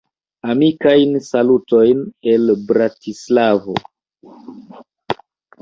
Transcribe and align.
Amikajn 0.53 1.11
salutojn 1.25 2.01
el 2.33 2.53
Bratislavo! 2.71 3.77